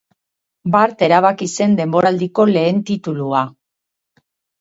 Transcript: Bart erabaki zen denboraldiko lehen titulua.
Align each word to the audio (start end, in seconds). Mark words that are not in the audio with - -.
Bart 0.75 1.03
erabaki 1.07 1.47
zen 1.57 1.75
denboraldiko 1.79 2.45
lehen 2.53 2.81
titulua. 2.91 3.43